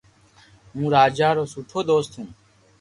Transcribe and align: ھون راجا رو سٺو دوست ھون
ھون 0.73 0.85
راجا 0.95 1.29
رو 1.37 1.43
سٺو 1.53 1.79
دوست 1.89 2.11
ھون 2.15 2.27